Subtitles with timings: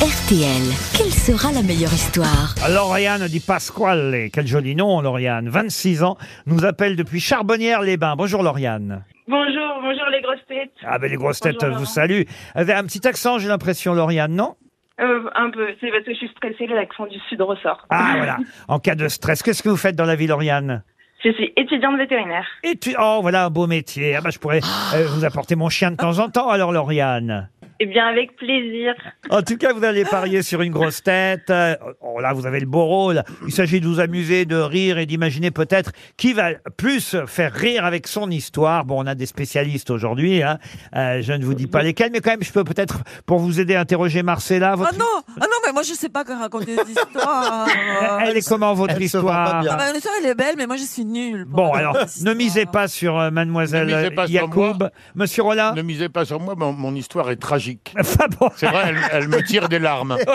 [0.00, 0.64] RTL,
[0.96, 2.54] quelle sera la meilleure histoire?
[2.70, 8.16] Lauriane dit Pasquale, quel joli nom Lauriane, 26 ans, nous appelle depuis Charbonnières-les-Bains.
[8.16, 9.04] Bonjour Lauriane.
[9.28, 10.72] Bonjour, bonjour les grosses têtes.
[10.84, 11.78] Ah ben les grosses Bonjour, têtes Laurent.
[11.80, 12.24] vous saluent.
[12.54, 14.54] Vous avez un petit accent j'ai l'impression Lauriane, non?
[15.00, 17.86] Euh, un peu, c'est parce que je suis stressée, l'accent du sud ressort.
[17.90, 18.38] Ah voilà,
[18.68, 20.82] en cas de stress, qu'est-ce que vous faites dans la vie Lauriane?
[21.22, 22.46] Je suis étudiante vétérinaire.
[22.64, 22.94] Et tu...
[22.98, 24.60] Oh voilà un beau métier, ah bah, je pourrais
[24.94, 27.50] euh, vous apporter mon chien de temps en temps alors Lauriane.
[27.82, 28.92] Eh bien, avec plaisir.
[29.30, 31.48] En tout cas, vous allez parier sur une grosse tête.
[31.48, 33.22] Euh, Oh, là, vous avez le beau rôle.
[33.46, 37.84] Il s'agit de vous amuser, de rire et d'imaginer peut-être qui va plus faire rire
[37.86, 38.84] avec son histoire.
[38.84, 40.42] Bon, on a des spécialistes aujourd'hui.
[40.42, 40.58] Hein.
[40.94, 43.60] Euh, je ne vous dis pas lesquels, mais quand même, je peux peut-être, pour vous
[43.60, 44.72] aider, interroger Marcella.
[44.72, 44.98] Ah Votre...
[44.98, 47.66] non, ah non, mais moi je sais pas que raconter des histoires.
[48.26, 49.70] Elle est comment votre Elle se vend pas histoire bien.
[49.72, 51.46] Ah bah, l'histoire elle est belle, mais moi je suis nulle.
[51.46, 52.34] pour Bon, raconter alors, des ne histoires.
[52.36, 54.78] misez pas sur euh, mademoiselle Ne misez pas sur Yacoub.
[54.80, 54.90] moi.
[55.14, 57.69] Monsieur Rollin Ne misez pas sur moi, mon, mon histoire est tragique.
[57.98, 58.50] Enfin, bon.
[58.56, 60.16] C'est vrai, elle, elle me tire des larmes.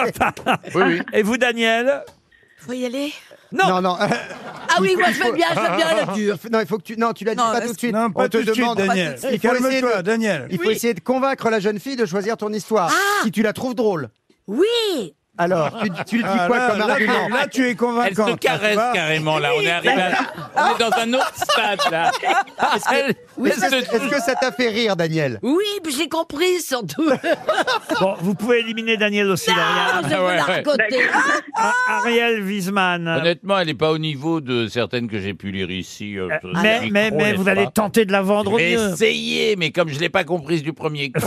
[0.75, 1.01] Oui, oui.
[1.13, 2.03] Et vous, Daniel
[2.57, 3.13] Faut y aller
[3.51, 3.69] Non.
[3.69, 3.97] Non, non.
[3.99, 6.37] Ah oui, moi je veux bien, je veux bien la dure.
[6.51, 6.97] Non, il faut que tu.
[6.97, 7.93] Non, tu l'as dit Non, pas tout de suite.
[7.93, 8.77] Non, pas On te tout de suite, demande.
[8.77, 9.15] Daniel.
[9.15, 10.47] Il faut essayer Calme-toi, de- Daniel.
[10.49, 12.91] Il faut essayer de convaincre la jeune fille de choisir ton histoire.
[12.91, 14.09] Ah Si tu la trouves drôle.
[14.47, 17.69] Oui Alors, tu, tu lui dis Ah, quoi là, comme là, argument là, tu es
[17.71, 18.27] Elle convaincant.
[18.27, 19.49] se caresse carrément là.
[19.57, 20.11] On est arrivé, à-
[20.55, 22.11] on est dans un autre stade là.
[22.91, 26.61] Elle- Est-ce que, se- est-ce que ça t'a fait rire, Daniel Oui, puis j'ai compris
[26.61, 27.09] surtout.
[27.99, 30.63] Bon, vous pouvez éliminer Daniel aussi, Ah, je ouais, ouais.
[31.55, 33.07] Ah, Ariel Wiesman.
[33.07, 36.17] Honnêtement, elle n'est pas au niveau de certaines que j'ai pu lire ici.
[36.17, 38.53] euh, Euh, le mais, micro, mais, mais n'est-ce vous pas allez tenter de la vendre
[38.53, 38.63] au mieux.
[38.93, 41.21] essayé, mais comme je l'ai pas comprise du premier coup.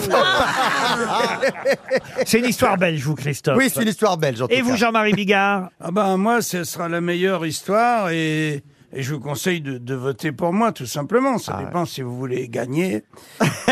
[2.26, 3.56] C'est une histoire belge, vous, Christophe.
[3.56, 4.40] Oui, c'est une histoire belge.
[4.42, 4.76] En Et tout vous, cas.
[4.76, 9.60] Jean-Marie Bigard Ah ben moi, ce sera la meilleure histoire et, et je vous conseille
[9.60, 11.36] de, de voter pour moi, tout simplement.
[11.38, 13.02] Ça dépend si vous voulez gagner.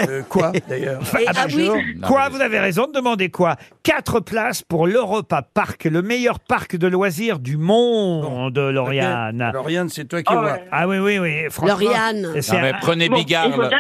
[0.09, 1.71] Euh, quoi, d'ailleurs Et- ah oui.
[1.97, 3.55] Non, Quoi Vous avez raison de demander quoi?
[3.85, 9.53] Quatre places pour l'Europa Park, le meilleur parc de loisirs du monde, Lauriane.
[9.55, 10.53] Lauriane, c'est toi qui Oh, vois.
[10.55, 10.65] ouais.
[10.73, 11.45] Ah oui, oui, oui.
[11.51, 12.33] Franchement, Lauriane.
[12.43, 13.57] c'est un- prenez Bigard.
[13.57, 13.71] là.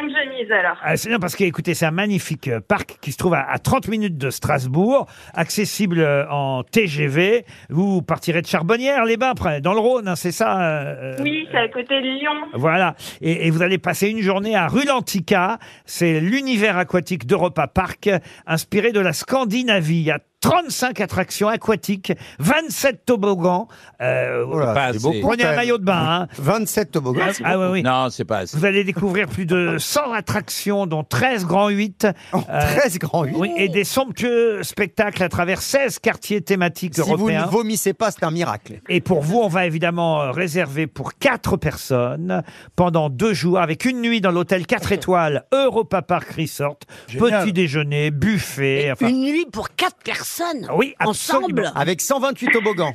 [0.45, 0.77] Bien alors.
[0.83, 3.49] Ah, c'est non, parce que, écoutez, c'est un magnifique euh, parc qui se trouve à,
[3.49, 7.45] à 30 minutes de Strasbourg, accessible euh, en TGV.
[7.71, 11.49] Vous partirez de Charbonnières, les bains, près, dans le Rhône, hein, c'est ça euh, Oui,
[11.51, 12.33] c'est à côté de Lyon.
[12.55, 12.95] Voilà.
[13.21, 15.59] Et, et vous allez passer une journée à Rulantica.
[15.85, 18.11] C'est l'univers aquatique d'Europa Park,
[18.47, 19.97] inspiré de la Scandinavie.
[19.97, 23.69] Il y a 35 attractions aquatiques, 27 toboggans.
[24.01, 24.99] Euh, Oh là, Pas c'est assez.
[25.01, 26.21] beaucoup, prenez un maillot de bain.
[26.23, 26.29] hein.
[26.39, 27.23] 27 toboggans.
[27.33, 27.83] c'est Ah oui, oui.
[27.83, 28.57] Non, c'est pas assez.
[28.57, 32.07] Vous allez découvrir plus de 100 attractions, dont 13 grands 8.
[32.33, 33.35] Oh, 13 grands 8.
[33.37, 38.11] Oui, et des somptueux spectacles à travers 16 quartiers thématiques Si vous ne vomissez pas,
[38.11, 38.81] c'est un miracle.
[38.89, 42.43] Et pour vous, on va évidemment euh, réserver pour quatre personnes
[42.77, 46.77] pendant deux jours avec une nuit dans l'hôtel 4 étoiles Europa Park Resort.
[47.09, 47.43] Génial.
[47.45, 48.91] Petit déjeuner, buffet.
[48.93, 49.97] enfin- Une nuit pour quatre
[50.27, 50.67] personnes.
[50.75, 51.71] Oui, Ensemble.
[51.75, 52.93] Avec 128 toboggans.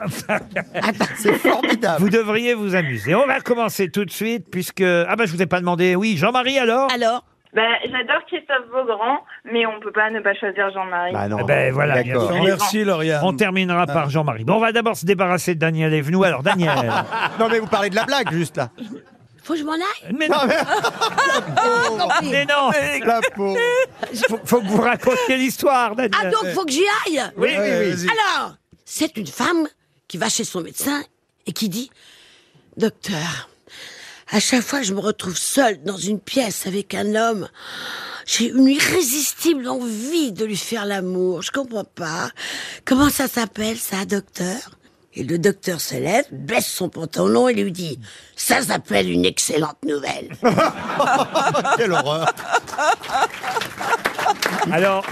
[1.18, 2.00] c'est formidable.
[2.00, 3.16] Vous devriez vous amuser.
[3.16, 4.81] On va commencer tout de suite puisque...
[4.81, 5.96] Ah bah je vous ai pas demandé.
[5.96, 6.92] Oui, Jean-Marie alors?
[6.92, 7.24] Alors?
[7.53, 9.19] Bah, J'adore Christophe Beaugrand,
[9.52, 11.12] mais on peut pas ne pas choisir Jean-Marie.
[11.12, 11.40] Bah non.
[11.42, 12.31] Eh ben, voilà, bien D'accord.
[12.31, 12.44] sûr.
[12.44, 13.22] Merci, Lauriane.
[13.24, 14.46] On terminera par Jean-Marie.
[14.46, 16.24] Bon, on va d'abord se débarrasser de Daniel Evenou.
[16.24, 16.72] Alors Daniel...
[17.40, 18.69] Non, mais vous parlez de la blague, juste là.
[19.44, 20.38] Faut que je m'en aille mais non,
[22.24, 22.69] mais non
[23.06, 23.56] La peau.
[24.29, 26.12] faut, faut que vous racontiez l'histoire, Daniel.
[26.19, 27.24] Ah donc faut que j'y aille?
[27.38, 27.91] Oui, oui, oui.
[27.94, 28.07] vas-y.
[28.07, 29.68] Alors, c'est une femme
[30.07, 31.03] qui va chez son médecin
[31.47, 31.90] et qui dit
[32.78, 33.50] Docteur,
[34.30, 37.47] à chaque fois que je me retrouve seule dans une pièce avec un homme,
[38.25, 41.41] j'ai une irrésistible envie de lui faire l'amour.
[41.41, 42.30] Je comprends pas.
[42.85, 44.57] Comment ça s'appelle ça, docteur?
[45.14, 48.00] Et le docteur se lève, baisse son pantalon et lui dit
[48.36, 50.30] Ça s'appelle une excellente nouvelle.
[51.78, 52.34] Quelle horreur.
[54.72, 55.06] Alors,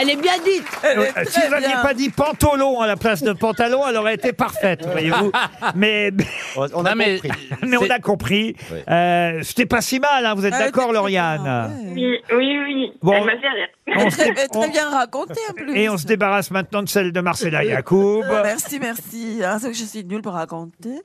[0.00, 0.64] Elle est bien dite.
[0.84, 4.32] Euh, si vous n'aviez pas dit pantalon à la place de pantalon, elle aurait été
[4.32, 5.30] parfaite, voyez-vous.
[5.74, 6.10] Mais,
[6.56, 7.30] On a Non, mais- compris.
[7.66, 8.56] mais on a compris.
[8.88, 11.72] Euh, C'était pas si mal, hein, vous êtes Elle d'accord, Lauriane.
[11.94, 12.92] Oui, oui, oui.
[13.02, 13.12] Bon.
[13.12, 13.68] Elle m'a fait rire.
[14.06, 15.76] on se, Très, bien raconté en plus.
[15.76, 18.22] Et on se débarrasse maintenant de celle de Marcella Yacoub.
[18.24, 19.40] Merci, merci.
[19.44, 21.00] Ah, c'est que je suis nulle pour raconter.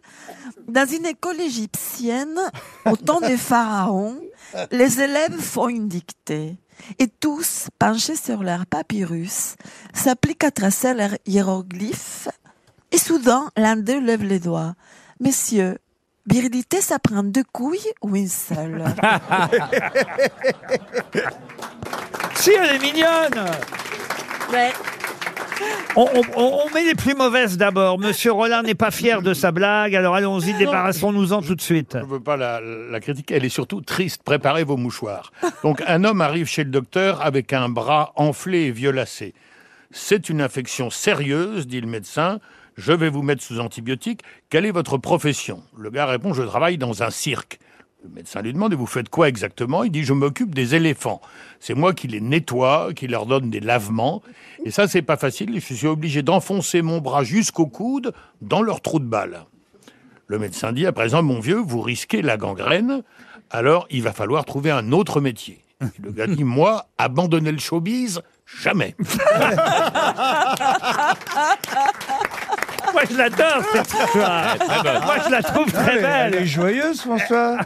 [0.68, 2.38] Dans une école égyptienne,
[2.86, 4.18] au temps des pharaons,
[4.72, 6.56] les élèves font une dictée.
[6.98, 9.56] Et tous, penchés sur leur papyrus,
[9.94, 12.28] s'appliquent à tracer leurs hiéroglyphes.
[12.92, 14.74] Et soudain, l'un d'eux lève les doigts.
[15.20, 15.78] Messieurs,
[16.26, 18.84] virilité, ça prend deux couilles ou une seule?
[22.36, 23.52] Si, elle est mignonne
[24.50, 24.72] Ouais.
[25.96, 28.00] On, on- on- on met les plus mauvaises d'abord.
[28.00, 31.94] Monsieur Rollin n'est pas fier de sa blague, alors allons-y, débarrassons-nous-en tout de suite.
[31.94, 34.24] Je ne veux pas la, la critiquer, elle est surtout triste.
[34.24, 35.32] Préparez vos mouchoirs.
[35.64, 39.34] Donc, un homme arrive chez le docteur avec un bras enflé et violacé.
[39.92, 42.40] C'est une infection sérieuse, dit le médecin.
[42.78, 44.22] Je vais vous mettre sous antibiotiques.
[44.50, 45.64] Quelle est votre profession?
[45.78, 47.60] Le gars répond Je travaille dans un cirque.
[48.04, 49.84] Le médecin lui demande Et vous faites quoi exactement?
[49.84, 51.22] Il dit Je m'occupe des éléphants.
[51.60, 54.22] C'est moi qui les nettoie, qui leur donne des lavements.
[54.64, 55.54] Et ça, c'est pas facile.
[55.60, 59.46] Je suis obligé d'enfoncer mon bras jusqu'au coude dans leur trou de balle.
[60.28, 63.04] Le médecin dit À présent, mon vieux, vous risquez la gangrène.
[63.50, 65.60] Alors, il va falloir trouver un autre métier.
[66.02, 68.22] Le gars dit Moi, abandonner le showbiz
[68.62, 68.96] Jamais.
[72.94, 74.56] Moi, je l'adore, cette histoire.
[75.06, 75.98] Moi, je la trouve très Elle
[76.34, 76.46] est belle.
[76.46, 77.58] joyeuse, François.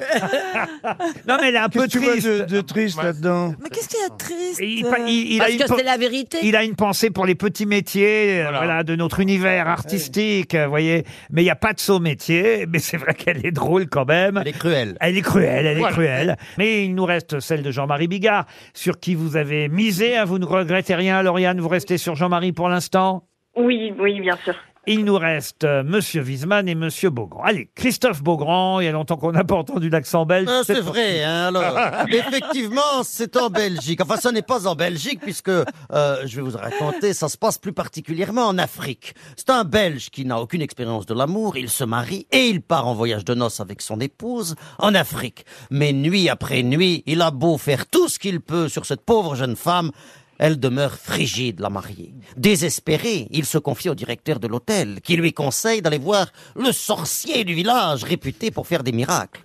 [1.27, 2.27] Non, mais elle est un peu Qu'est-ce que tu vois triste.
[2.27, 5.41] de, de triste là-dedans Mais qu'est-ce qu'il y a de triste Et Il, il- il
[5.41, 6.37] a Parce une que c'est la vérité.
[6.43, 8.57] il a une pensée pour les petits métiers euh, Voilà.
[8.57, 11.05] voilà, de notre univers artistique, vous voyez.
[11.31, 12.65] Mais il n'y a pas de saut métier.
[12.69, 14.37] Mais c'est vrai qu'elle est drôle quand même.
[14.41, 14.97] Elle est cruelle.
[14.99, 15.93] Elle est cruelle, elle est Voilà.
[15.93, 16.37] cruelle.
[16.57, 20.17] Mais il nous reste celle de Jean-Marie Bigard, sur qui vous avez misé.
[20.17, 20.25] hein.
[20.25, 23.23] Vous ne regrettez rien, Lauriane, vous restez sur Jean-Marie pour l'instant?
[23.55, 24.55] Oui, oui, bien sûr.
[24.85, 27.43] Il nous reste euh, Monsieur Wiesmann et Monsieur Beaugrand.
[27.43, 30.49] Allez, Christophe Beaugrand, il y a longtemps qu'on n'a pas entendu l'accent belge.
[30.51, 32.05] Ah, c'est vrai, hein, alors.
[32.09, 34.01] Effectivement, c'est en Belgique.
[34.01, 35.63] Enfin, ça n'est pas en Belgique, puisque, euh,
[36.25, 39.13] je vais vous raconter, ça se passe plus particulièrement en Afrique.
[39.37, 42.85] C'est un Belge qui n'a aucune expérience de l'amour, il se marie et il part
[42.85, 45.45] en voyage de noces avec son épouse en Afrique.
[45.71, 49.35] Mais nuit après nuit, il a beau faire tout ce qu'il peut sur cette pauvre
[49.35, 49.91] jeune femme,
[50.39, 52.13] elle demeure frigide, la mariée.
[52.37, 57.43] Désespéré, il se confie au directeur de l'hôtel, qui lui conseille d'aller voir le sorcier
[57.43, 59.43] du village, réputé pour faire des miracles.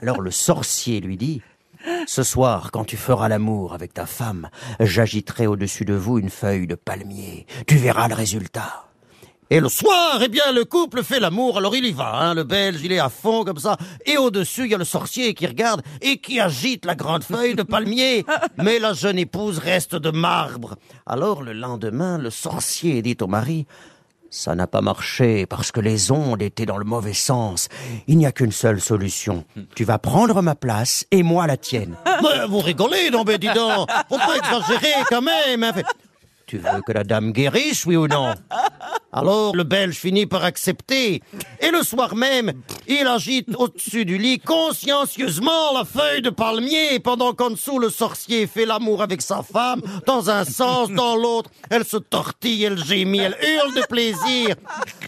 [0.00, 1.42] Alors le sorcier lui dit,
[2.06, 4.48] ce soir, quand tu feras l'amour avec ta femme,
[4.80, 7.46] j'agiterai au-dessus de vous une feuille de palmier.
[7.66, 8.86] Tu verras le résultat.
[9.50, 12.44] Et le soir, eh bien, le couple fait l'amour, alors il y va, hein, le
[12.44, 13.76] belge, il est à fond comme ça,
[14.06, 17.54] et au-dessus, il y a le sorcier qui regarde et qui agite la grande feuille
[17.54, 18.24] de palmier,
[18.56, 20.76] mais la jeune épouse reste de marbre.
[21.06, 23.66] Alors, le lendemain, le sorcier dit au mari,
[24.30, 27.68] ça n'a pas marché parce que les ondes étaient dans le mauvais sens.
[28.08, 29.44] Il n'y a qu'une seule solution.
[29.76, 31.94] Tu vas prendre ma place et moi la tienne.
[32.22, 33.88] Mais vous rigolez, non, mais dis donc.
[34.08, 35.62] Faut pas exagérer quand même.
[35.62, 35.72] hein.
[36.46, 38.34] Tu veux que la dame guérisse, oui ou non?
[39.16, 41.22] Alors le Belge finit par accepter.
[41.60, 42.52] Et le soir même,
[42.88, 48.48] il agite au-dessus du lit consciencieusement la feuille de palmier pendant qu'en dessous le sorcier
[48.48, 51.50] fait l'amour avec sa femme dans un sens, dans l'autre.
[51.70, 54.56] Elle se tortille, elle gémit, elle hurle de plaisir.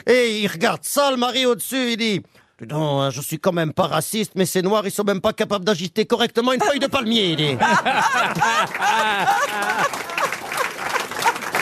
[0.06, 2.23] Et il regarde ça, le mari au-dessus, il dit...
[2.61, 5.35] Donc, hein, je suis quand même pas raciste, mais ces noirs, ils sont même pas
[5.35, 7.32] capables d'agiter correctement une feuille de palmier.
[7.32, 7.56] il dit.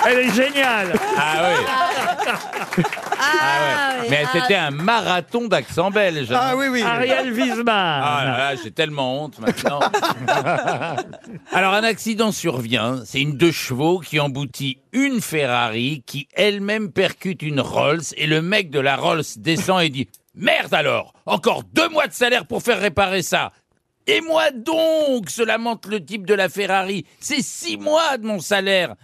[0.06, 0.93] Elle est géniale.
[1.17, 1.94] Ah oui.
[2.26, 4.09] Ah ouais.
[4.11, 6.31] Mais c'était un marathon d'accent belge.
[6.32, 6.38] hein.
[6.41, 6.82] Ah oui, oui.
[6.82, 7.67] Ariel Wiesmann.
[7.69, 9.81] Ah là là, j'ai tellement honte maintenant.
[11.53, 17.43] Alors un accident survient, c'est une deux chevaux qui emboutit une Ferrari qui elle-même percute
[17.43, 21.88] une Rolls et le mec de la Rolls descend et dit Merde alors, encore deux
[21.88, 23.53] mois de salaire pour faire réparer ça.
[24.06, 28.41] Et moi donc, se lamente le type de la Ferrari, c'est six mois de mon
[28.41, 28.94] salaire.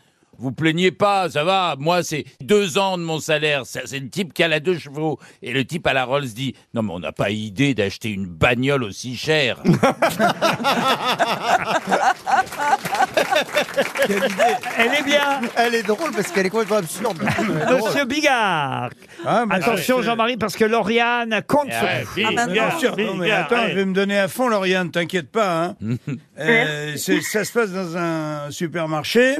[0.40, 1.76] Vous plaignez pas, ça va.
[1.78, 3.64] Moi, c'est deux ans de mon salaire.
[3.66, 5.18] C'est le type qui a la deux chevaux.
[5.42, 8.24] Et le type à la Rolls dit Non, mais on n'a pas idée d'acheter une
[8.24, 9.62] bagnole aussi chère.
[14.78, 15.42] Elle est bien.
[15.56, 17.18] Elle est drôle parce qu'elle est complètement absurde.
[17.84, 18.90] Monsieur Bigard.
[19.26, 21.82] Ah, mais Attention, Jean-Marie, parce que Lauriane compte sur
[22.34, 22.52] bah non.
[22.52, 22.96] Bien sûr.
[22.96, 23.70] Non, mais attends, ouais.
[23.72, 25.64] je vais me donner à fond, Lauriane, t'inquiète pas.
[25.64, 25.76] Hein.
[26.38, 29.36] Euh, ça se passe dans un supermarché.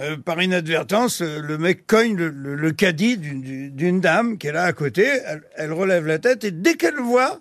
[0.00, 4.52] Euh, par inadvertance, euh, le mec cogne le, le- le caddie d'une- dame qui est
[4.52, 5.02] là à côté.
[5.04, 7.40] Elle, elle relève la tête et dès qu'elle le voit,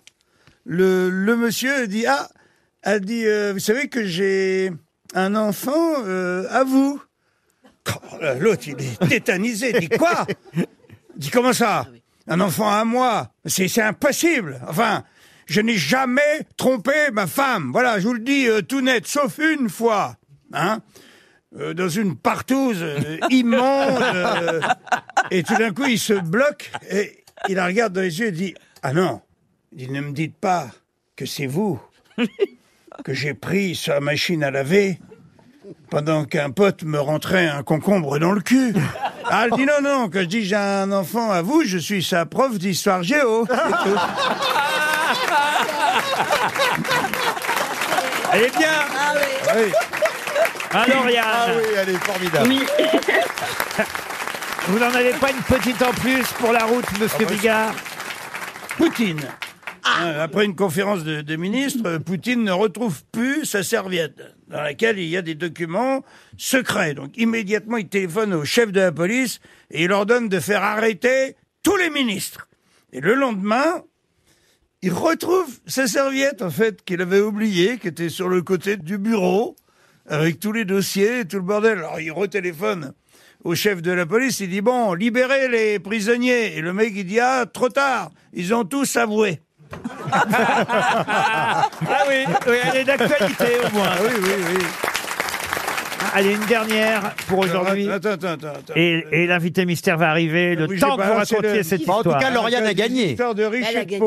[0.65, 2.27] le, le monsieur dit Ah,
[2.81, 4.71] elle dit euh, Vous savez que j'ai
[5.13, 6.99] un enfant euh, à vous.
[7.89, 9.71] Oh, L'autre, il est tétanisé.
[9.75, 10.25] Il dit Quoi?
[10.55, 10.65] Il
[11.17, 11.87] dit Comment ça?
[12.27, 13.31] Un enfant à moi?
[13.45, 14.59] C'est c'est impossible.
[14.67, 15.03] Enfin,
[15.45, 17.69] je n'ai jamais trompé ma femme.
[17.71, 20.15] Voilà, je vous le dis euh, tout net, sauf une fois.
[20.53, 20.79] Hein
[21.59, 24.01] Euh, dans une partouze euh, immonde.
[24.01, 24.61] euh,
[25.31, 28.31] et tout d'un coup, il se bloque et il la regarde dans les yeux et
[28.31, 29.21] dit Ah non,
[29.71, 30.67] il dit, ne me dites pas
[31.15, 31.81] que c'est vous
[33.03, 34.99] que j'ai pris sa machine à laver
[35.89, 38.75] pendant qu'un pote me rentrait un concombre dans le cul.
[39.29, 42.03] Ah, elle dit non, non, quand je dis j'ai un enfant à vous, je suis
[42.03, 43.45] sa prof d'histoire géo.
[43.47, 43.99] c'est tout.
[48.31, 48.69] Elle est bien.
[48.95, 49.13] Ah
[49.55, 49.71] oui.
[50.73, 52.49] Hein, Lauriane Ah oui, elle est formidable.
[52.49, 52.61] Oui.
[54.67, 57.73] Vous n'en avez pas une petite en plus pour la route, monsieur Bigard
[58.77, 59.21] Poutine.
[59.85, 64.61] Hein, Après une conférence de, de ministres, euh, Poutine ne retrouve plus sa serviette dans
[64.61, 66.03] laquelle il y a des documents
[66.37, 66.93] secrets.
[66.93, 69.39] Donc immédiatement, il téléphone au chef de la police
[69.71, 72.49] et il ordonne de faire arrêter tous les ministres.
[72.91, 73.83] Et le lendemain,
[74.81, 78.97] il retrouve sa serviette, en fait, qu'il avait oubliée, qui était sur le côté du
[78.97, 79.55] bureau,
[80.07, 81.79] avec tous les dossiers tout le bordel.
[81.79, 82.93] Alors il retéléphone
[83.43, 86.57] au chef de la police, il dit, bon, libérez les prisonniers.
[86.57, 89.39] Et le mec, il dit, ah, trop tard, ils ont tous avoué.
[90.79, 91.69] Ah
[92.07, 93.89] oui, oui, elle est d'actualité au moins.
[94.01, 94.63] oui, oui, oui.
[96.13, 97.89] Allez, une dernière pour aujourd'hui.
[97.89, 98.47] Attends, attends, attends.
[98.47, 98.73] attends.
[98.75, 101.93] Et, et l'invité mystère va arriver le Oui, temps que vous racontiez le- cette Bon,
[101.93, 102.19] en tout histoire.
[102.19, 103.11] cas, Lauriane a gagné.
[103.11, 103.33] Histoire.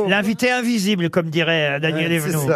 [0.09, 2.49] L'invité invisible, comme dirait Daniel Ouais, c'est Evenou.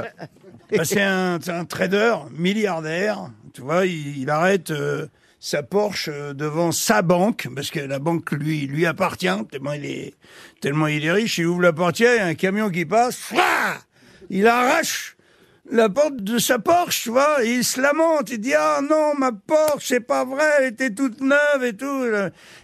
[0.73, 3.30] Bah, c'est un, trader milliardaire.
[3.52, 5.06] Tu vois, il, arrête euh,
[5.38, 9.85] sa Porsche euh, devant sa banque parce que la banque lui lui appartient tellement il
[9.85, 10.14] est
[10.61, 11.38] tellement il est riche.
[11.38, 13.33] Il ouvre la portière, il y a un camion qui passe.
[14.30, 15.16] Il arrache
[15.71, 18.30] la porte de sa Porsche, tu vois, il se lamente.
[18.30, 22.04] Il dit ah non ma Porsche c'est pas vrai, elle était toute neuve et tout.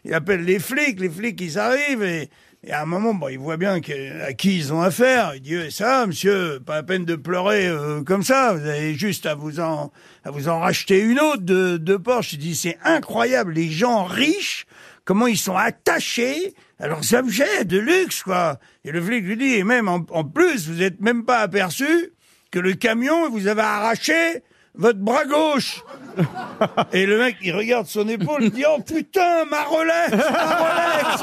[0.05, 2.31] Il appelle les flics, les flics ils arrivent et
[2.63, 5.33] et à un moment, bon, il voit bien à qui ils ont affaire.
[5.35, 8.53] Il dit, Eh, ça, monsieur, pas la peine de pleurer euh, comme ça.
[8.53, 9.91] Vous avez juste à vous en,
[10.25, 12.35] à vous en racheter une autre de, de Porsche.
[12.35, 14.67] Il dit, c'est incroyable, les gens riches,
[15.07, 18.59] comment ils sont attachés à leurs objets de luxe, quoi.
[18.85, 22.13] Et le flic lui dit, et même en, en plus, vous êtes même pas aperçu
[22.51, 24.43] que le camion, vous avez arraché
[24.75, 25.83] votre bras gauche.
[26.93, 31.23] Et le mec, il regarde son épaule, il dit, oh putain, ma Rolex, ma Rolex.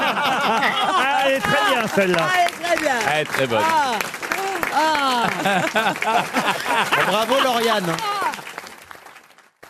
[1.00, 2.26] Ah, elle est très bien celle-là.
[2.28, 2.94] Ah, très bien.
[3.12, 3.62] Elle est très bonne.
[3.62, 3.98] Ah.
[4.74, 5.26] Ah.
[7.06, 7.92] Bravo, Lauriane.